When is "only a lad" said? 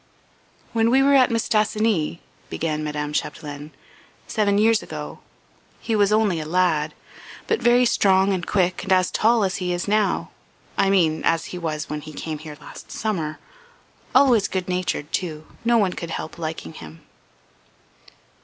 6.11-6.95